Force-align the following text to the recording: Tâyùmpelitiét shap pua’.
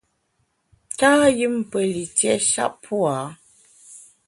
Tâyùmpelitiét 0.97 2.41
shap 2.51 2.73
pua’. 2.83 3.15